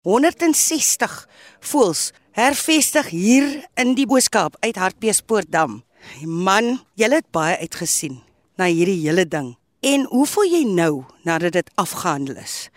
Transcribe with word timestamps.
160 0.00 1.28
voels 1.60 2.12
hervestig 2.32 3.10
hier 3.12 3.48
in 3.76 3.92
die 3.98 4.06
Booskaap 4.08 4.54
uit 4.64 4.78
Hartbeespoortdam. 4.80 5.82
Man, 6.24 6.78
jy 6.96 7.10
het 7.12 7.26
baie 7.36 7.58
uitgesien 7.60 8.16
na 8.56 8.70
hierdie 8.70 8.96
hele 9.02 9.26
ding. 9.28 9.58
En 9.84 10.06
hoe 10.08 10.24
voel 10.24 10.48
jy 10.48 10.62
nou 10.64 11.04
nadat 11.28 11.58
dit 11.58 11.72
afgehandel 11.76 12.40
is? 12.40 12.70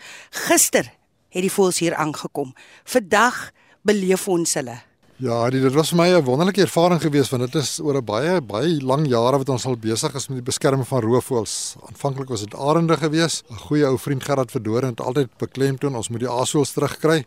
Gister 0.50 0.90
het 1.32 1.46
die 1.48 1.52
voels 1.52 1.80
hier 1.80 1.96
aangekom. 1.96 2.52
Vandag 2.84 3.54
beleef 3.88 4.28
ons 4.28 4.60
hulle. 4.60 4.76
Ja, 5.24 5.46
dit 5.48 5.72
was 5.72 5.94
vir 5.94 5.98
my 5.98 6.08
'n 6.12 6.26
wonderlike 6.26 6.62
ervaring 6.62 7.00
geweest 7.00 7.32
want 7.32 7.44
dit 7.50 7.56
is 7.56 7.80
oor 7.80 7.96
'n 7.96 8.04
baie 8.04 8.42
baie 8.42 8.82
lang 8.82 9.08
jare 9.08 9.38
wat 9.38 9.50
ons 9.50 9.66
al 9.66 9.78
besig 9.78 10.14
is 10.16 10.28
met 10.28 10.38
die 10.38 10.52
beskerming 10.52 10.88
van 10.88 11.02
roofvoëls. 11.02 11.76
Aanvanklik 11.88 12.28
was 12.28 12.42
dit 12.42 12.54
arende 12.56 12.98
geweest. 12.98 13.46
'n 13.50 13.56
Goeie 13.56 13.86
ou 13.86 13.98
vriend 13.98 14.24
Gerard 14.24 14.52
Verdoren 14.52 14.90
het 14.90 15.00
altyd 15.00 15.30
beklemtoon 15.38 15.96
ons 15.96 16.10
moet 16.10 16.20
die 16.20 16.30
aasvoëls 16.30 16.74
terugkry 16.74 17.26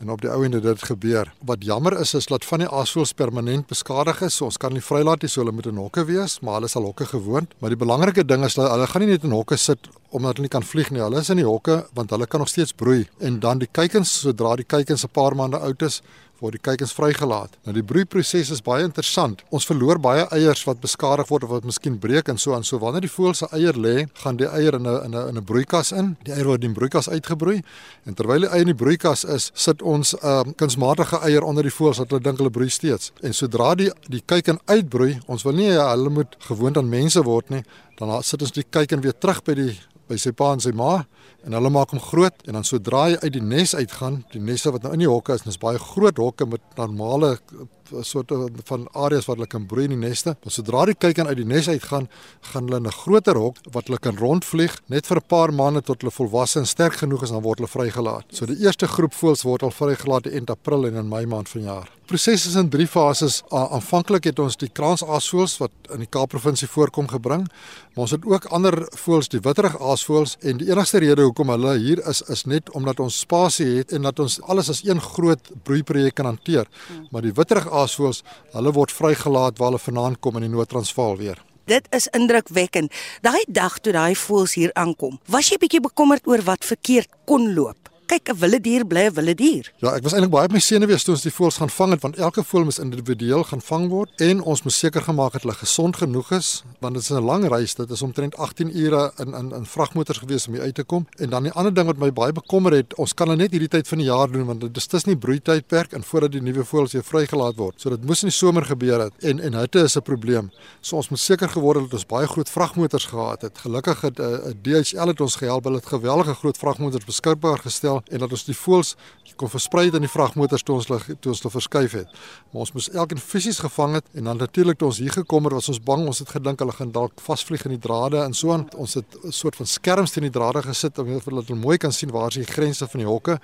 en 0.00 0.10
op 0.10 0.20
die 0.20 0.30
ou 0.30 0.44
ende 0.44 0.60
dit 0.60 0.82
gebeur. 0.82 1.32
Wat 1.44 1.64
jammer 1.64 2.00
is 2.00 2.14
is 2.14 2.26
dat 2.26 2.44
van 2.44 2.58
die 2.58 2.68
aasvoëls 2.68 3.14
permanent 3.14 3.66
beskadig 3.66 4.22
is. 4.22 4.34
So 4.34 4.44
ons 4.44 4.56
kan 4.56 4.72
nie 4.72 4.82
vrylaat 4.82 5.22
nie, 5.22 5.30
so 5.30 5.40
hulle 5.40 5.52
moet 5.52 5.66
in 5.66 5.76
hokke 5.76 6.04
wees, 6.04 6.40
maar 6.40 6.54
hulle 6.54 6.66
is 6.66 6.76
al 6.76 6.82
hokke 6.82 7.06
gewoond. 7.06 7.54
Maar 7.60 7.70
die 7.70 7.78
belangrike 7.78 8.24
ding 8.24 8.44
is 8.44 8.54
dat 8.54 8.70
hulle 8.70 8.86
gaan 8.86 9.02
nie 9.02 9.10
net 9.10 9.24
in 9.24 9.30
hokke 9.30 9.56
sit 9.56 9.88
omdat 10.10 10.36
hulle 10.36 10.46
nie 10.46 10.48
kan 10.48 10.62
vlieg 10.62 10.90
nie. 10.90 11.00
Hulle 11.00 11.18
is 11.18 11.30
in 11.30 11.36
die 11.36 11.46
hokke 11.46 11.86
want 11.94 12.10
hulle 12.10 12.26
kan 12.26 12.40
nog 12.40 12.48
steeds 12.48 12.72
broei 12.72 13.06
en 13.20 13.40
dan 13.40 13.58
die 13.58 13.68
kuikens 13.72 14.20
sodra 14.20 14.56
die 14.56 14.64
kuikens 14.64 15.04
'n 15.04 15.12
paar 15.12 15.34
maande 15.34 15.58
oud 15.58 15.82
is 15.82 16.02
word 16.40 16.56
die 16.56 16.62
kuikens 16.62 16.92
vrygelaat. 16.96 17.56
Nou 17.66 17.74
die 17.76 17.84
broeiproses 17.86 18.50
is 18.54 18.62
baie 18.64 18.84
interessant. 18.86 19.42
Ons 19.54 19.66
verloor 19.68 20.00
baie 20.02 20.26
eiers 20.34 20.64
wat 20.68 20.80
beskadig 20.82 21.30
word 21.30 21.46
of 21.46 21.52
wat 21.54 21.64
miskien 21.68 21.98
breek 22.02 22.28
en 22.28 22.38
so 22.38 22.54
aan. 22.54 22.64
So 22.64 22.78
wanneer 22.82 23.06
die 23.06 23.12
voël 23.12 23.34
se 23.34 23.48
eier 23.52 23.78
lê, 23.78 24.06
gaan 24.22 24.36
die 24.40 24.48
eier 24.48 24.74
in 24.74 24.86
'n 24.86 25.04
in 25.04 25.14
'n 25.14 25.28
in 25.28 25.38
'n 25.38 25.44
broeikas 25.44 25.92
in. 25.92 26.16
Die 26.24 26.32
eier 26.32 26.46
word 26.46 26.64
in 26.64 26.72
die 26.72 26.78
broeikas 26.78 27.08
uitgebroei 27.08 27.62
en 28.06 28.14
terwyl 28.14 28.40
die 28.40 28.50
eier 28.50 28.66
in 28.66 28.74
die 28.74 28.84
broeikas 28.84 29.24
is, 29.24 29.50
sit 29.54 29.82
ons 29.82 30.14
'n 30.14 30.26
um, 30.26 30.54
kunsmatige 30.54 31.20
eier 31.20 31.42
onder 31.42 31.62
die 31.62 31.72
voëls 31.72 31.98
wat 31.98 32.10
hulle 32.10 32.22
dink 32.22 32.38
hulle 32.38 32.50
broei 32.50 32.68
steeds. 32.68 33.12
En 33.22 33.34
sodra 33.34 33.74
die 33.74 33.90
die 34.08 34.22
kuiken 34.24 34.58
uitbroei, 34.66 35.20
ons 35.26 35.42
wil 35.42 35.52
nie 35.52 35.70
hulle 35.70 36.10
moet 36.10 36.36
gewoond 36.38 36.76
aan 36.76 36.88
mense 36.88 37.22
word 37.22 37.50
nie, 37.50 37.62
dan 37.96 38.22
sit 38.22 38.42
ons 38.42 38.52
die 38.52 38.64
kuiken 38.70 39.00
weer 39.00 39.18
terug 39.18 39.42
by 39.44 39.54
die 39.54 39.78
by 40.08 40.18
sy 40.20 40.32
pa 40.36 40.52
en 40.54 40.62
sy 40.62 40.72
ma 40.76 41.04
en 41.46 41.54
hulle 41.56 41.70
maak 41.70 41.94
hom 41.94 42.02
groot 42.02 42.44
en 42.46 42.58
dan 42.58 42.66
sodra 42.66 43.06
hy 43.06 43.16
uit 43.22 43.32
die 43.36 43.42
nes 43.42 43.74
uitgaan, 43.74 44.22
die 44.32 44.42
nesse 44.42 44.72
wat 44.74 44.86
nou 44.86 44.92
in 44.96 45.04
die 45.04 45.10
hokke 45.10 45.36
is, 45.36 45.46
is 45.46 45.60
baie 45.62 45.78
groot 45.78 46.18
hokke 46.20 46.46
met 46.50 46.62
normale 46.78 47.36
eh, 47.36 47.66
soorte 48.02 48.38
van 48.66 48.86
areas 48.98 49.28
waar 49.28 49.38
hulle 49.38 49.50
kan 49.50 49.66
broei 49.70 49.86
in 49.86 49.94
die 49.94 50.00
neste. 50.08 50.34
Maar 50.42 50.54
sodra 50.54 50.84
die 50.90 50.96
kuiken 50.98 51.30
uit 51.30 51.38
die 51.38 51.46
nes 51.46 51.68
uitgaan, 51.70 52.08
gaan 52.50 52.66
hulle 52.66 52.80
in 52.82 52.88
'n 52.90 52.98
groter 52.98 53.38
hok 53.38 53.60
wat 53.72 53.86
hulle 53.86 54.02
kan 54.02 54.18
rondvlieg 54.18 54.74
net 54.88 55.06
vir 55.06 55.18
'n 55.18 55.28
paar 55.28 55.52
maande 55.52 55.82
tot 55.82 56.02
hulle 56.02 56.12
volwasse 56.12 56.58
en 56.58 56.66
sterk 56.66 56.98
genoeg 57.02 57.22
is 57.22 57.30
dan 57.30 57.42
word 57.42 57.58
hulle 57.58 57.70
vrygelaat. 57.70 58.26
So 58.30 58.46
die 58.46 58.58
eerste 58.58 58.88
groep 58.88 59.14
voëls 59.14 59.42
word 59.42 59.62
al 59.62 59.70
vrygelaat 59.70 60.26
in 60.26 60.46
April 60.46 60.86
en 60.86 60.94
in 60.94 61.08
Mei 61.08 61.26
maand 61.26 61.48
vanjaar 61.48 61.95
proses 62.06 62.46
is 62.46 62.54
in 62.58 62.68
drie 62.70 62.86
fases. 62.86 63.40
Aanvanklik 63.54 64.28
het 64.30 64.38
ons 64.42 64.56
die 64.60 64.68
kraansaasvoëls 64.72 65.56
wat 65.60 65.90
in 65.94 66.04
die 66.04 66.10
Kaap-provinsie 66.10 66.68
voorkom 66.70 67.08
gebring, 67.10 67.46
maar 67.94 68.06
ons 68.06 68.14
het 68.14 68.26
ook 68.26 68.46
ander 68.54 68.78
voëls, 68.98 69.30
die 69.32 69.42
witterig 69.44 69.76
aasvoëls 69.80 70.36
en 70.42 70.60
die 70.62 70.70
enigste 70.70 71.02
rede 71.02 71.26
hoekom 71.26 71.50
hulle 71.54 71.76
hier 71.82 72.02
is 72.10 72.22
is 72.32 72.46
net 72.50 72.70
omdat 72.78 73.00
ons 73.02 73.18
spasie 73.24 73.68
het 73.78 73.92
en 73.96 74.06
dat 74.08 74.22
ons 74.22 74.38
alles 74.42 74.70
as 74.72 74.84
een 74.86 75.02
groot 75.02 75.50
broeiprojek 75.64 76.14
kan 76.14 76.30
hanteer. 76.30 76.70
Maar 77.10 77.26
die 77.26 77.34
witterig 77.34 77.66
aasvoëls, 77.70 78.22
hulle 78.54 78.72
word 78.72 78.94
vrygelaat 78.94 79.58
waar 79.58 79.72
hulle 79.72 79.82
vanaand 79.82 80.20
kom 80.20 80.38
in 80.38 80.48
die 80.48 80.54
Noord-Transvaal 80.54 81.16
weer. 81.22 81.42
Dit 81.66 81.88
is 81.90 82.06
indrukwekkend. 82.14 82.92
Daai 83.26 83.42
dag 83.48 83.80
toe 83.82 83.92
daai 83.92 84.14
voëls 84.14 84.54
hier 84.54 84.70
aankom, 84.78 85.18
was 85.26 85.50
jy 85.50 85.58
bietjie 85.58 85.82
bekommerd 85.82 86.26
oor 86.30 86.44
wat 86.46 86.64
verkeerd 86.64 87.10
kon 87.26 87.54
loop? 87.54 87.95
Kyk 88.06 88.30
'n 88.30 88.38
wilde 88.38 88.60
dier 88.60 88.84
bly 88.86 89.06
'n 89.06 89.14
wilde 89.14 89.34
dier. 89.34 89.72
Ja, 89.78 89.94
ek 89.96 90.02
was 90.02 90.12
eintlik 90.12 90.30
baie 90.30 90.46
op 90.46 90.52
my 90.52 90.58
senuwees 90.58 91.04
toe 91.04 91.14
ons 91.14 91.22
die 91.22 91.32
voëls 91.32 91.56
gaan 91.58 91.70
vang 91.70 91.90
het 91.90 92.02
want 92.02 92.16
elke 92.16 92.42
voël 92.44 92.64
moet 92.64 92.78
individueel 92.78 93.44
gaan 93.44 93.60
vang 93.60 93.88
word 93.88 94.10
en 94.20 94.42
ons 94.42 94.62
moet 94.62 94.72
seker 94.72 95.02
gemaak 95.02 95.32
het 95.32 95.42
hulle 95.42 95.54
gesond 95.54 95.96
genoeg 95.96 96.30
is 96.32 96.62
want 96.80 96.94
dit 96.94 97.02
is 97.02 97.10
'n 97.10 97.24
lang 97.24 97.48
reis, 97.48 97.74
dit 97.74 97.90
is 97.90 98.02
omtrent 98.02 98.36
18 98.36 98.70
ure 98.76 99.12
in 99.18 99.34
in 99.34 99.52
in 99.52 99.66
vragmotors 99.66 100.18
gewees 100.18 100.46
om 100.46 100.54
hier 100.54 100.62
uit 100.62 100.74
te 100.74 100.84
kom. 100.84 101.06
En 101.18 101.30
dan 101.30 101.42
die 101.42 101.52
ander 101.52 101.74
ding 101.74 101.86
wat 101.86 101.98
my 101.98 102.12
baie 102.12 102.32
bekommer 102.32 102.72
het, 102.72 102.94
ons 102.94 103.14
kan 103.14 103.28
hulle 103.28 103.42
net 103.42 103.50
hierdie 103.50 103.68
tyd 103.68 103.88
van 103.88 103.98
die 103.98 104.06
jaar 104.06 104.30
doen 104.30 104.46
want 104.46 104.60
dit 104.60 104.76
is 104.76 104.86
tussen 104.86 105.10
die 105.10 105.18
broeitydperk 105.18 105.92
en 105.92 106.02
voordat 106.02 106.32
die 106.32 106.42
nuwe 106.42 106.64
voëls 106.64 106.92
weer 106.92 107.04
vrygelaat 107.04 107.56
word. 107.56 107.80
So 107.80 107.90
dit 107.90 108.04
moes 108.04 108.22
in 108.22 108.28
die 108.28 108.36
somer 108.36 108.64
gebeur 108.64 109.00
het 109.00 109.12
en 109.24 109.40
en 109.40 109.54
hitte 109.54 109.80
is 109.80 109.96
'n 109.96 110.02
probleem. 110.02 110.50
So 110.80 110.96
ons 110.96 111.08
moet 111.08 111.18
seker 111.18 111.48
geword 111.48 111.76
het 111.76 111.84
dat 111.90 111.92
ons 111.92 112.06
baie 112.06 112.26
groot 112.26 112.50
vragmotors 112.50 113.04
gehad 113.04 113.42
het. 113.42 113.58
Gelukkig 113.58 114.00
het 114.00 114.18
'n 114.18 114.22
uh, 114.22 114.52
DHL 114.62 115.08
het 115.08 115.20
ons 115.20 115.36
gehelp, 115.36 115.64
hulle 115.64 115.76
het 115.76 115.86
geweldige 115.86 116.34
groot 116.34 116.56
vragmotors 116.56 117.04
beskikbaar 117.04 117.58
gestel 117.58 117.95
en 118.04 118.18
dat 118.18 118.30
ons 118.30 118.44
die 118.44 118.56
voëls 118.56 118.94
kon 119.36 119.50
versprei 119.52 119.90
in 119.92 120.04
die 120.04 120.10
vragmotors 120.10 120.62
toe 120.62 120.76
ons 120.76 120.86
toe 120.86 121.32
ons 121.32 121.42
hulle 121.42 121.52
verskuif 121.52 121.92
het. 121.98 122.12
Maar 122.52 122.64
ons 122.64 122.72
moes 122.72 122.88
elkeen 122.90 123.20
fisies 123.20 123.58
gevang 123.58 123.98
het 123.98 124.06
en 124.14 124.24
dan 124.30 124.40
natuurlik 124.40 124.78
toe 124.78 124.88
ons 124.88 125.00
hier 125.02 125.12
gekom 125.12 125.44
het, 125.44 125.52
was 125.52 125.68
ons 125.68 125.82
bang, 125.82 126.06
ons 126.06 126.18
het 126.18 126.32
gedink 126.32 126.62
hulle 126.62 126.72
gaan 126.72 126.92
dalk 126.92 127.20
vasvlieg 127.20 127.66
in 127.68 127.76
die 127.76 127.82
drade 127.82 128.22
en 128.24 128.34
so 128.34 128.52
aan. 128.52 128.66
Ons 128.76 128.94
het 128.94 129.16
'n 129.24 129.32
soort 129.32 129.56
van 129.56 129.66
skerms 129.66 130.12
teen 130.12 130.24
die 130.24 130.32
drade 130.38 130.62
gesit 130.62 130.98
om 130.98 131.12
dat 131.12 131.24
hulle 131.24 131.54
mooi 131.54 131.76
kan 131.78 131.92
sien 131.92 132.10
waar 132.10 132.28
is 132.28 132.34
die 132.34 132.44
grense 132.44 132.86
van 132.86 133.00
die 133.00 133.08
hokke 133.08 133.40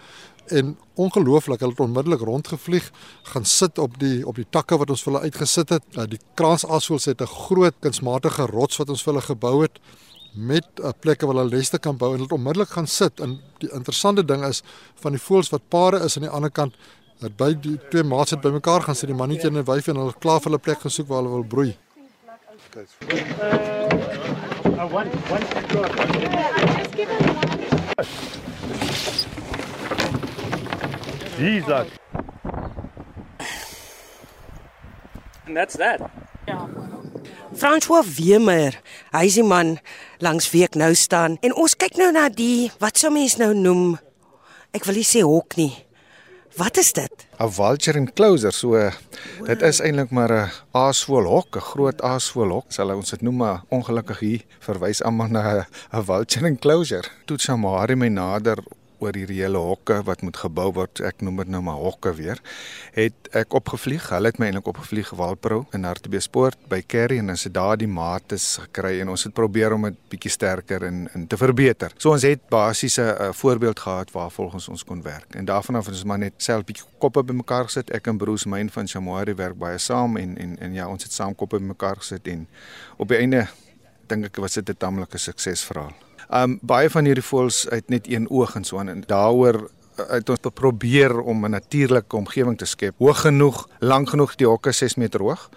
en 0.46 0.76
ongelooflik 0.94 1.60
hulle 1.60 1.72
het 1.72 1.80
onmiddellik 1.80 2.20
rondgevlieg 2.20 2.90
gaan 3.22 3.44
sit 3.44 3.78
op 3.78 3.98
die 3.98 4.26
op 4.26 4.36
die 4.36 4.46
takke 4.50 4.76
wat 4.76 4.90
ons 4.90 5.02
vir 5.02 5.12
hulle 5.12 5.24
uitgesit 5.24 5.68
het. 5.68 5.84
Uh, 5.96 6.04
die 6.06 6.20
kraansaasvoëls 6.34 7.04
het 7.04 7.20
'n 7.20 7.26
groot 7.26 7.74
kunsmatige 7.80 8.46
rots 8.46 8.76
wat 8.76 8.88
ons 8.88 9.02
vir 9.02 9.12
hulle 9.12 9.26
gebou 9.26 9.62
het 9.62 9.78
met 10.32 10.66
'n 10.76 10.86
uh, 10.86 10.90
plekke 11.00 11.26
waar 11.26 11.34
hulle 11.34 11.56
neste 11.56 11.78
kan 11.78 11.96
bou 11.96 12.12
en 12.12 12.20
hulle 12.20 12.34
onmiddellik 12.34 12.68
gaan 12.68 12.86
sit. 12.86 13.20
En 13.20 13.40
die 13.58 13.72
interessante 13.72 14.24
ding 14.24 14.44
is 14.44 14.62
van 14.94 15.12
die 15.12 15.20
voëls 15.20 15.50
wat 15.50 15.68
pare 15.68 16.04
is 16.04 16.16
aan 16.16 16.22
die 16.22 16.32
ander 16.32 16.50
kant 16.50 16.74
dat 17.20 17.36
by 17.36 17.52
die 17.54 17.78
twee 17.90 18.02
maats 18.02 18.30
het 18.30 18.40
bymekaar 18.40 18.82
gaan 18.82 18.94
sit 18.94 19.08
die 19.08 19.16
mannetjie 19.16 19.48
en 19.48 19.60
die 19.60 19.68
wyf 19.68 19.88
en 19.88 19.96
hulle 19.96 20.14
klaar 20.18 20.40
vir 20.40 20.50
hulle 20.50 20.62
plek 20.62 20.80
gesoek 20.80 21.08
waar 21.08 21.22
hulle 21.22 21.30
wil 21.30 21.44
broei. 21.44 21.76
Jesus. 31.38 31.88
And 35.46 35.56
that's 35.56 35.76
that. 35.76 36.21
François 37.62 38.02
Wemer, 38.02 38.74
hy 39.14 39.28
is 39.28 39.36
die 39.38 39.44
man 39.46 39.76
langs 40.18 40.48
wie 40.50 40.64
ek 40.66 40.74
nou 40.74 40.88
staan 40.98 41.36
en 41.46 41.52
ons 41.54 41.76
kyk 41.78 41.94
nou 41.94 42.08
na 42.10 42.24
die 42.26 42.72
wat 42.82 42.98
sou 42.98 43.12
mens 43.14 43.36
nou 43.38 43.52
noem 43.54 43.92
ek 44.74 44.88
wil 44.88 44.98
nie 44.98 45.06
sê 45.06 45.22
hok 45.22 45.54
nie. 45.60 45.70
Wat 46.58 46.80
is 46.82 46.90
dit? 46.90 47.22
'n 47.38 47.52
Vulture 47.54 48.00
enclosure. 48.00 48.50
So 48.50 48.90
dit 49.46 49.62
is 49.62 49.78
eintlik 49.78 50.10
maar 50.10 50.32
'n 50.32 50.50
aasvoël 50.74 51.30
hok, 51.30 51.56
'n 51.56 51.68
groot 51.70 52.02
aasvoël 52.02 52.50
hok. 52.50 52.66
Sal 52.68 52.90
ons 52.90 53.10
dit 53.10 53.22
noem 53.22 53.36
maar 53.36 53.62
ongelukkig 53.70 54.18
hier 54.18 54.42
verwys 54.58 55.02
almal 55.02 55.28
na 55.28 55.66
'n 55.92 56.04
vulture 56.04 56.46
enclosure. 56.46 57.08
Toe 57.26 57.38
Shamari 57.38 57.94
my 57.94 58.08
nader 58.08 58.58
oor 59.02 59.16
hierdie 59.18 59.40
hele 59.42 59.60
hokke 59.62 60.00
wat 60.06 60.22
moet 60.22 60.38
gebou 60.40 60.68
word, 60.78 61.02
ek 61.04 61.22
noem 61.26 61.42
dit 61.42 61.52
nou 61.54 61.62
maar 61.66 61.80
hokke 61.80 62.14
weer, 62.18 62.40
het 62.96 63.30
ek 63.36 63.54
opgevlieg. 63.58 64.08
Hulle 64.12 64.30
het 64.32 64.38
my 64.40 64.50
eintlik 64.50 64.68
opgevlieg 64.70 65.12
Walpro 65.18 65.62
in 65.76 65.86
Hartbeespoort 65.88 66.68
by 66.70 66.82
Kerry 66.86 67.18
en 67.22 67.32
ons 67.34 67.46
het 67.48 67.54
daar 67.56 67.78
die 67.80 67.90
mates 67.90 68.56
gekry 68.62 68.98
en 69.02 69.12
ons 69.12 69.26
het 69.26 69.34
probeer 69.34 69.74
om 69.76 69.88
dit 69.88 69.98
bietjie 70.12 70.32
sterker 70.32 70.86
en 70.88 71.04
en 71.12 71.26
te 71.26 71.36
verbeter. 71.40 71.92
So 71.98 72.12
ons 72.12 72.26
het 72.26 72.44
basies 72.52 72.98
'n 72.98 73.32
voorbeeld 73.32 73.80
gehad 73.80 74.12
waar 74.12 74.30
volgens 74.30 74.68
ons 74.68 74.84
kon 74.84 75.02
werk. 75.02 75.34
En 75.34 75.44
daarvan 75.44 75.74
af 75.74 75.86
het 75.86 75.94
ons 75.94 76.04
maar 76.04 76.18
net 76.18 76.34
self 76.36 76.64
bietjie 76.64 76.86
koppe 76.98 77.22
bymekaar 77.22 77.64
gesit. 77.64 77.90
Ek 77.90 78.06
en 78.06 78.18
Bruce 78.18 78.48
Myn 78.48 78.70
van 78.70 78.86
Chamari 78.86 79.34
werk 79.34 79.58
baie 79.58 79.78
saam 79.78 80.16
en 80.16 80.38
en 80.38 80.58
en 80.58 80.72
ja, 80.72 80.88
ons 80.88 81.02
het 81.02 81.12
saam 81.12 81.34
koppe 81.34 81.58
bymekaar 81.58 81.96
gesit 81.96 82.28
en 82.28 82.46
op 82.96 83.08
die 83.08 83.18
einde 83.18 83.48
dink 84.06 84.24
ek 84.24 84.36
was 84.36 84.54
dit 84.54 84.68
'n 84.68 84.76
tamelike 84.76 85.18
suksesverhaal. 85.18 86.11
Um 86.32 86.56
baie 86.64 86.88
van 86.88 87.04
hierdie 87.04 87.24
voëls 87.24 87.66
het 87.68 87.90
net 87.92 88.08
een 88.08 88.24
oog 88.30 88.54
en 88.56 88.64
so 88.64 88.78
aan 88.80 88.88
en 88.88 89.02
daaroor 89.06 89.58
uh, 89.66 90.06
het 90.08 90.30
ons 90.32 90.40
probeer 90.54 91.20
om 91.20 91.44
'n 91.44 91.50
natuurlike 91.50 92.16
omgewing 92.16 92.58
te 92.58 92.64
skep. 92.64 92.94
Hoog 92.98 93.20
genoeg, 93.20 93.68
lank 93.78 94.08
genoeg, 94.08 94.34
die 94.34 94.46
hokke 94.46 94.72
6 94.72 94.94
meter 94.94 95.20
hoog. 95.20 95.50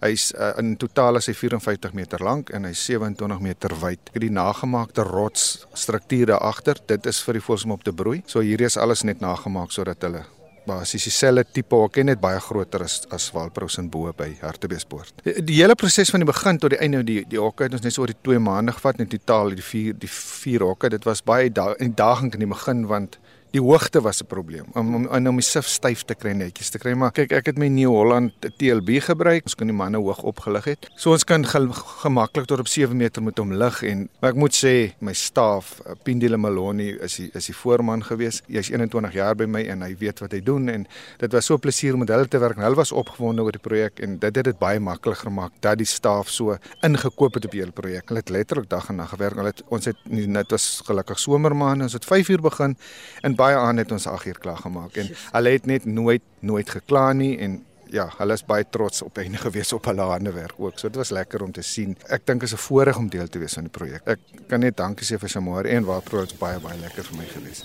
Hy's 0.00 0.32
uh, 0.32 0.52
in 0.56 0.76
totaal 0.76 1.16
is 1.16 1.26
hy 1.26 1.34
54 1.34 1.92
meter 1.92 2.22
lank 2.22 2.50
en 2.50 2.64
hy's 2.64 2.84
27 2.84 3.40
meter 3.40 3.74
wyd. 3.80 3.98
Ek 4.06 4.14
het 4.14 4.22
die 4.22 4.30
nagemaakte 4.30 5.02
rots 5.02 5.66
struktuur 5.72 6.26
daar 6.26 6.40
agter. 6.40 6.78
Dit 6.86 7.06
is 7.06 7.20
vir 7.22 7.32
die 7.32 7.42
voëls 7.42 7.64
om 7.64 7.70
op 7.70 7.82
te 7.82 7.92
broei. 7.92 8.22
So 8.26 8.40
hierdie 8.40 8.66
is 8.66 8.76
alles 8.76 9.02
net 9.02 9.20
nagemaak 9.20 9.70
sodat 9.70 10.02
hulle 10.02 10.24
basies 10.70 11.06
dieselfde 11.08 11.44
tipe 11.58 11.76
hok 11.76 11.98
en 12.00 12.10
net 12.12 12.22
baie 12.22 12.40
groter 12.42 12.84
as 12.86 13.00
as 13.10 13.30
Walprous 13.34 13.78
en 13.82 13.90
bo 13.92 14.12
by 14.16 14.30
Hartbeespoort. 14.40 15.24
Die, 15.24 15.36
die 15.50 15.58
hele 15.60 15.76
proses 15.78 16.12
van 16.14 16.24
die 16.24 16.30
begin 16.30 16.60
tot 16.62 16.74
die 16.74 16.80
einde 16.84 17.02
die 17.06 17.20
die 17.28 17.40
hokke 17.42 17.66
het 17.66 17.76
ons 17.76 17.84
net 17.86 17.96
so 17.96 18.04
oor 18.04 18.12
die 18.12 18.20
2 18.28 18.42
maande 18.46 18.76
gevat 18.76 19.02
net 19.02 19.12
totaal 19.14 19.54
die 19.58 19.66
4 19.66 19.98
die 20.00 20.12
4 20.14 20.66
hokke. 20.66 20.92
Dit 20.96 21.08
was 21.08 21.24
baie 21.26 21.50
da 21.50 21.72
uitdagend 21.80 22.38
in 22.38 22.46
die 22.46 22.52
begin 22.54 22.86
want 22.90 23.18
Die 23.50 23.60
hoogte 23.60 24.00
was 24.00 24.20
'n 24.22 24.26
probleem 24.26 24.64
om 24.74 24.94
om, 24.94 25.26
om 25.26 25.36
die 25.36 25.42
sif 25.42 25.66
styf 25.66 26.02
te 26.02 26.14
kry 26.14 26.30
netjies 26.32 26.70
te 26.70 26.78
kry. 26.78 26.92
Maar 26.94 27.10
kyk, 27.10 27.32
ek 27.32 27.46
het 27.46 27.58
my 27.58 27.66
New 27.66 27.90
Holland 27.90 28.32
TLB 28.56 29.00
gebruik. 29.02 29.42
Ons 29.42 29.54
kan 29.54 29.66
die 29.66 29.74
manne 29.74 29.98
hoog 29.98 30.22
opgelig 30.22 30.64
het. 30.64 30.86
So 30.94 31.10
ons 31.10 31.24
kan 31.24 31.44
ge 31.46 31.58
gemaklik 32.02 32.46
tot 32.46 32.60
op 32.60 32.68
7 32.68 32.96
meter 32.96 33.22
met 33.22 33.38
hom 33.38 33.52
lig 33.52 33.82
en 33.82 34.08
ek 34.22 34.34
moet 34.34 34.54
sê 34.54 34.92
my 35.00 35.12
staf, 35.12 35.80
eh, 35.84 35.92
Pindile 36.02 36.36
Maloney 36.36 36.96
is 37.02 37.16
die, 37.16 37.30
is 37.34 37.46
die 37.46 37.54
voorman 37.54 38.04
gewees. 38.04 38.42
Hy's 38.46 38.70
21 38.70 39.12
jaar 39.12 39.34
by 39.34 39.44
my 39.46 39.64
en 39.66 39.82
hy 39.82 39.96
weet 39.98 40.20
wat 40.20 40.32
hy 40.32 40.40
doen 40.40 40.68
en 40.68 40.86
dit 41.18 41.32
was 41.32 41.46
so 41.46 41.54
'n 41.54 41.60
plesier 41.60 41.94
om 41.94 41.98
met 41.98 42.08
hulle 42.08 42.28
te 42.28 42.38
werk. 42.38 42.56
Hulle 42.56 42.76
was 42.76 42.92
opgewonde 42.92 43.42
oor 43.42 43.52
die 43.52 43.60
projek 43.60 43.98
en 44.00 44.18
dit 44.18 44.36
het 44.36 44.44
dit 44.44 44.58
baie 44.58 44.78
maklik 44.78 45.18
gemaak 45.18 45.52
dat 45.60 45.78
die 45.78 45.86
staf 45.86 46.28
so 46.28 46.56
ingekoop 46.82 47.34
het 47.34 47.44
op 47.44 47.50
die 47.50 47.60
hele 47.60 47.72
projek. 47.72 48.08
Hulle 48.08 48.20
het 48.20 48.28
letterlik 48.28 48.68
dag 48.68 48.88
en 48.88 48.96
nag 48.96 49.08
gewerk. 49.08 49.34
Hulle 49.34 49.48
het 49.48 49.62
ons 49.68 49.84
het 49.84 49.96
dit 50.06 50.50
was 50.50 50.82
gelukkig 50.84 51.18
somermaande. 51.18 51.82
Ons 51.84 51.92
het 51.92 52.04
5 52.04 52.28
uur 52.28 52.40
begin 52.40 52.76
en 53.22 53.34
baie 53.40 53.56
aan 53.56 53.82
het 53.82 53.92
ons 53.96 54.06
8 54.10 54.30
uur 54.30 54.38
klaar 54.44 54.60
gemaak 54.60 55.00
en 55.00 55.10
hulle 55.32 55.56
het 55.56 55.66
net 55.66 55.88
nooit 55.88 56.24
nooit 56.40 56.70
gekla 56.76 57.12
nie 57.16 57.34
en 57.38 57.60
ja, 57.90 58.06
hulle 58.18 58.36
is 58.38 58.44
baie 58.46 58.66
trots 58.70 59.02
op 59.02 59.18
enige 59.18 59.42
gewees 59.48 59.72
op 59.76 59.88
hulle 59.90 60.06
hande 60.12 60.32
werk 60.32 60.58
ook. 60.58 60.78
So 60.78 60.88
dit 60.88 61.00
was 61.00 61.10
lekker 61.14 61.42
om 61.42 61.52
te 61.52 61.64
sien. 61.66 61.96
Ek 62.08 62.26
dink 62.26 62.42
is 62.46 62.54
'n 62.54 62.62
voorreg 62.66 62.98
om 62.98 63.08
deel 63.08 63.28
te 63.28 63.38
wees 63.38 63.56
van 63.58 63.66
die 63.66 63.76
projek. 63.78 64.06
Ek 64.06 64.20
kan 64.48 64.60
net 64.60 64.76
dankie 64.76 65.06
sê 65.06 65.18
vir 65.18 65.28
Samari 65.28 65.70
en 65.70 65.84
Wapro, 65.84 66.20
dit's 66.20 66.38
baie 66.38 66.60
baie 66.60 66.78
lekker 66.78 67.04
vir 67.04 67.16
my 67.16 67.26
gewees. 67.26 67.64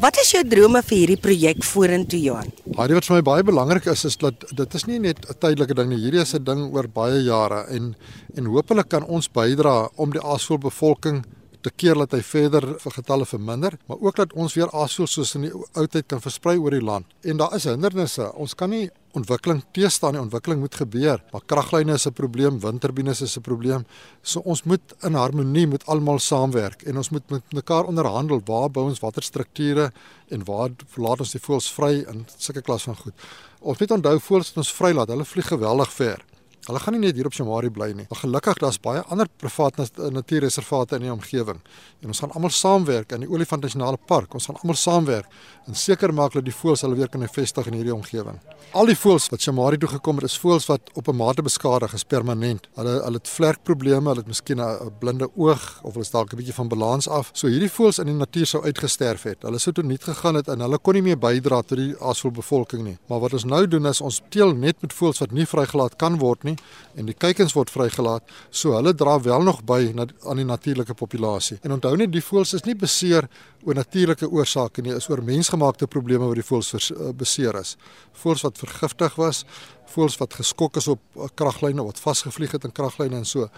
Wat 0.00 0.16
is 0.16 0.30
jou 0.32 0.40
drome 0.48 0.80
vir 0.80 0.96
hierdie 0.96 1.20
projek 1.20 1.58
vorentoe 1.68 2.16
Johan? 2.24 2.46
Hierdie 2.64 2.96
wat 2.96 3.04
vir 3.04 3.14
my 3.18 3.24
baie 3.26 3.44
belangrik 3.44 3.88
is 3.92 4.06
is 4.08 4.14
dat 4.16 4.46
dit 4.56 4.76
is 4.78 4.86
nie 4.88 4.96
net 4.98 5.18
'n 5.28 5.36
tydelike 5.36 5.74
ding 5.76 5.90
nie. 5.90 6.00
Hierdie 6.00 6.22
is 6.22 6.32
'n 6.34 6.44
ding 6.44 6.72
oor 6.72 6.88
baie 6.88 7.20
jare 7.20 7.66
en 7.68 7.94
en 8.34 8.46
hopelik 8.46 8.88
kan 8.88 9.04
ons 9.04 9.28
bydra 9.28 9.90
om 9.96 10.10
die 10.10 10.22
aasvoëlbevolking 10.22 11.24
te 11.60 11.70
keer 11.76 11.94
dat 11.94 12.12
hy 12.12 12.22
verder 12.22 12.78
vir 12.80 12.92
getalle 12.92 13.26
verminder, 13.26 13.78
maar 13.86 13.98
ook 14.00 14.16
dat 14.16 14.32
ons 14.32 14.54
weer 14.54 14.72
aasvoël 14.72 15.06
soos 15.06 15.34
in 15.34 15.42
die 15.42 15.52
ou 15.52 15.86
tyd 15.86 16.06
kan 16.06 16.20
versprei 16.20 16.56
oor 16.56 16.70
die 16.70 16.84
land. 16.84 17.04
En 17.22 17.36
daar 17.36 17.54
is 17.54 17.64
hindernisse. 17.64 18.32
Ons 18.34 18.54
kan 18.54 18.70
nie 18.70 18.90
ontwikkeling 19.16 19.62
teestaan 19.72 20.14
nie. 20.14 20.22
Ontwikkeling 20.22 20.60
moet 20.60 20.74
gebeur. 20.74 21.22
Maar 21.32 21.42
kraglyne 21.46 21.92
is 21.92 22.06
'n 22.06 22.12
probleem, 22.12 22.60
windturbines 22.60 23.20
is 23.20 23.36
'n 23.36 23.40
probleem. 23.40 23.86
So 24.22 24.40
ons 24.40 24.62
moet 24.62 24.94
in 25.02 25.14
harmonie 25.14 25.66
met 25.66 25.86
almal 25.86 26.18
saamwerk 26.18 26.82
en 26.82 26.96
ons 26.96 27.10
moet 27.10 27.30
met 27.30 27.42
mekaar 27.52 27.84
onderhandel 27.84 28.40
waar 28.44 28.70
bou 28.70 28.88
ons 28.88 29.00
watter 29.00 29.22
strukture 29.22 29.92
en 30.28 30.44
waar 30.44 30.70
laat 30.94 31.20
ons 31.20 31.32
die 31.32 31.40
voëls 31.40 31.72
vry 31.72 32.04
in 32.08 32.26
sulke 32.36 32.62
klas 32.62 32.82
van 32.82 32.96
goed. 32.96 33.14
Ons 33.60 33.78
moet 33.78 33.90
onthou 33.90 34.18
voëls 34.20 34.48
wat 34.48 34.56
ons 34.56 34.72
vrylaat, 34.72 35.08
hulle 35.08 35.24
vlieg 35.24 35.46
geweldig 35.46 35.92
ver. 35.92 36.24
Hulle 36.68 36.80
gaan 36.82 36.92
nie 36.92 37.06
net 37.06 37.16
hier 37.16 37.24
op 37.24 37.32
Shamari 37.32 37.70
bly 37.72 37.88
nie. 37.96 38.04
Maar 38.10 38.18
gelukkig 38.20 38.58
daar's 38.60 38.78
baie 38.82 39.00
ander 39.08 39.28
privaat 39.40 39.78
natuurreservate 40.12 40.98
in 40.98 41.06
die 41.06 41.12
omgewing. 41.12 41.60
En 42.02 42.12
ons 42.12 42.20
gaan 42.20 42.34
almal 42.36 42.52
saamwerk 42.52 43.14
in 43.16 43.24
die 43.24 43.30
Olifant 43.30 43.62
Nasionale 43.64 43.96
Park. 44.06 44.34
Ons 44.36 44.50
gaan 44.50 44.58
almal 44.60 44.76
saamwerk 44.76 45.26
en 45.66 45.74
seker 45.74 46.12
maak 46.12 46.34
dat 46.36 46.44
die 46.44 46.54
voëls 46.54 46.84
hulle 46.84 46.98
weer 46.98 47.08
kan 47.08 47.24
vestig 47.32 47.70
in 47.70 47.78
hierdie 47.78 47.94
omgewing. 47.94 48.36
Al 48.76 48.90
die 48.90 48.96
voëls 48.98 49.30
wat 49.32 49.40
Shamari 49.40 49.78
toe 49.80 49.88
gekom 49.88 50.20
het, 50.20 50.28
is 50.28 50.36
voëls 50.38 50.68
wat 50.68 50.90
op 50.94 51.08
'n 51.08 51.16
mate 51.16 51.42
beskadig 51.42 51.94
is 51.94 52.04
permanent. 52.04 52.68
Hulle 52.76 53.00
hulle 53.04 53.18
het 53.18 53.28
vlekprobleme, 53.28 54.08
hulle 54.08 54.20
het 54.20 54.26
miskien 54.26 54.60
'n 54.60 54.92
blinde 55.00 55.28
oog 55.36 55.80
of 55.82 55.92
hulle 55.94 56.04
is 56.04 56.10
dalk 56.10 56.32
'n 56.32 56.36
bietjie 56.36 56.54
van 56.54 56.68
balans 56.68 57.08
af. 57.08 57.30
So 57.32 57.48
hierdie 57.48 57.70
voëls 57.70 57.98
in 57.98 58.06
die 58.06 58.14
natuur 58.14 58.46
sou 58.46 58.62
uitgesterf 58.64 59.22
het. 59.22 59.42
Hulle 59.42 59.58
sou 59.58 59.72
toe 59.72 59.84
nie 59.84 59.98
gegaan 59.98 60.34
het 60.34 60.48
en 60.48 60.60
hulle 60.60 60.78
kon 60.78 60.94
nie 60.94 61.02
meer 61.02 61.18
bydra 61.18 61.62
tot 61.62 61.78
die 61.78 61.94
aasvoëlbevolking 61.98 62.82
nie. 62.82 62.98
Maar 63.08 63.20
wat 63.20 63.32
ons 63.32 63.44
nou 63.44 63.66
doen 63.66 63.86
is 63.86 64.00
ons 64.00 64.20
teel 64.28 64.54
net 64.54 64.82
met 64.82 64.92
voëls 64.92 65.18
wat 65.18 65.32
nie 65.32 65.46
vrygelaat 65.46 65.96
kan 65.96 66.18
word 66.18 66.44
nie 66.44 66.49
en 66.94 67.06
die 67.06 67.14
kuikens 67.14 67.54
word 67.56 67.70
vrygelaat, 67.70 68.22
so 68.50 68.74
hulle 68.76 68.94
dra 68.94 69.18
wel 69.20 69.42
nog 69.46 69.62
by 69.66 69.92
na, 69.94 70.06
aan 70.28 70.40
die 70.40 70.46
natuurlike 70.48 70.94
populasie. 70.94 71.58
En 71.62 71.76
onthou 71.76 71.96
net 71.96 72.12
die 72.12 72.22
voëls 72.24 72.54
is 72.58 72.64
nie 72.66 72.76
beseer 72.78 73.28
oor 73.66 73.74
natuurlike 73.74 74.28
oorsake 74.30 74.82
nie, 74.82 74.94
is 74.96 75.08
oor 75.10 75.22
mensgemaakte 75.22 75.86
probleme 75.86 76.26
wat 76.26 76.40
die 76.40 76.46
voëls 76.46 76.90
uh, 76.90 77.10
beseer 77.16 77.58
is. 77.60 77.76
Voëls 78.22 78.44
wat 78.46 78.58
vergiftig 78.58 79.18
was, 79.20 79.44
voëls 79.90 80.16
wat 80.20 80.34
geskok 80.38 80.78
is 80.80 80.88
op 80.90 81.00
uh, 81.16 81.28
kraglyne 81.34 81.84
wat 81.84 82.00
vasgevlieg 82.00 82.54
het 82.56 82.64
in 82.64 82.74
kraglyne 82.74 83.20
en 83.20 83.28
so. 83.28 83.48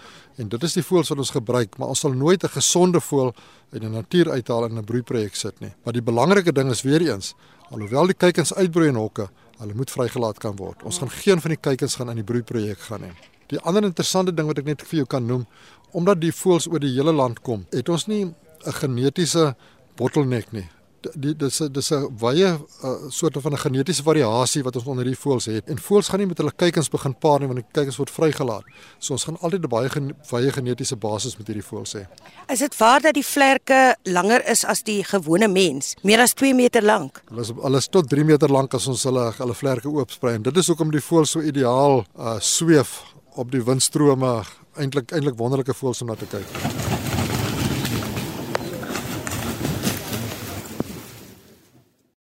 En 0.41 0.49
dit 0.49 0.69
is 0.69 0.79
die 0.79 0.85
voëls 0.87 1.13
wat 1.13 1.23
ons 1.25 1.35
gebruik, 1.37 1.79
maar 1.79 1.93
ons 1.93 2.05
sal 2.05 2.17
nooit 2.17 2.45
'n 2.45 2.57
gesonde 2.59 3.01
voël 3.01 3.35
uit 3.73 3.81
die 3.81 3.91
natuur 3.91 4.31
uithaal 4.31 4.65
in 4.65 4.79
'n 4.79 4.85
broeiprojek 4.85 5.35
sit 5.35 5.61
nie. 5.61 5.73
Maar 5.85 5.93
die 5.93 6.03
belangrike 6.03 6.53
ding 6.53 6.71
is 6.71 6.83
weer 6.83 7.01
eens, 7.01 7.35
alhoewel 7.71 8.07
die 8.07 8.15
kuikens 8.15 8.55
uitbroei 8.55 8.89
in 8.89 8.97
hokke, 9.01 9.29
hulle 9.63 9.77
moet 9.79 9.91
vrygelaat 9.91 10.41
kan 10.43 10.57
word. 10.59 10.83
Ons 10.83 10.99
gaan 11.03 11.11
geen 11.11 11.41
van 11.43 11.55
die 11.55 11.61
kuikens 11.61 11.97
gaan 11.99 12.11
in 12.13 12.21
die 12.21 12.27
broeiprojek 12.27 12.81
gaan 12.89 13.07
nie. 13.07 13.13
Die 13.53 13.61
ander 13.69 13.85
interessante 13.87 14.35
ding 14.35 14.49
wat 14.49 14.59
ek 14.63 14.69
net 14.69 14.85
vir 14.89 15.03
jou 15.03 15.09
kan 15.15 15.27
noem, 15.29 15.47
omdat 15.93 16.23
die 16.23 16.33
voëls 16.35 16.69
oor 16.71 16.83
die 16.83 16.93
hele 16.95 17.13
land 17.15 17.43
kom, 17.47 17.67
het 17.71 17.89
ons 17.89 18.07
nie 18.09 18.25
'n 18.25 18.73
genetiese 18.81 19.55
bottleneck 19.97 20.53
nie. 20.53 20.69
Die 21.15 21.35
dis 21.37 21.59
dis 21.73 21.91
'n 21.91 22.09
baie 22.19 22.59
uh, 22.85 22.91
soort 23.09 23.37
van 23.41 23.53
'n 23.53 23.59
genetiese 23.59 24.03
variasie 24.03 24.63
wat 24.63 24.77
ons 24.77 24.85
onder 24.85 25.05
die 25.05 25.17
voëls 25.17 25.45
het. 25.45 25.69
En 25.69 25.79
voëls 25.79 26.09
gaan 26.09 26.19
nie 26.19 26.27
met 26.27 26.39
hulle 26.39 26.53
kuikens 26.57 26.89
begin 26.89 27.15
paar 27.19 27.39
nie 27.39 27.47
want 27.49 27.59
die 27.61 27.69
kuikens 27.73 27.97
word 27.97 28.11
vrygelaat. 28.11 28.65
So 28.99 29.13
ons 29.13 29.25
gaan 29.25 29.39
altyd 29.41 29.65
'n 29.65 29.69
baie 29.69 29.89
gen, 29.89 30.15
baie 30.31 30.53
genetiese 30.53 30.97
basis 30.97 31.37
met 31.37 31.47
hierdie 31.47 31.65
voëls 31.65 31.93
hê. 31.93 32.07
Is 32.49 32.59
dit 32.59 32.77
waar 32.77 33.01
dat 33.01 33.15
die 33.15 33.27
vlerke 33.27 33.97
langer 34.03 34.49
is 34.49 34.65
as 34.65 34.83
die 34.83 35.05
gewone 35.05 35.49
mens? 35.49 35.95
Meer 36.03 36.21
as 36.21 36.35
2 36.35 36.55
meter 36.55 36.83
lank? 36.83 37.23
Hulle 37.29 37.41
is 37.41 37.53
hulle 37.63 37.77
is 37.77 37.89
tot 37.89 38.09
3 38.09 38.25
meter 38.25 38.49
lank 38.49 38.75
as 38.75 38.87
ons 38.87 39.03
hulle 39.03 39.33
hulle 39.39 39.55
vlerke 39.55 39.89
oopsprei 39.89 40.35
en 40.35 40.43
dit 40.43 40.57
is 40.57 40.67
hoekom 40.67 40.91
die 40.91 41.01
voëls 41.01 41.31
so 41.31 41.41
ideaal 41.41 42.05
uh, 42.19 42.39
sweef 42.41 43.03
op 43.35 43.51
die 43.51 43.65
windstrome. 43.65 44.43
Eintlik 44.77 45.13
eintlik 45.13 45.37
wonderlike 45.37 45.75
voëls 45.75 46.03
om 46.03 46.09
na 46.09 46.15
te 46.15 46.27
kyk. 46.27 46.92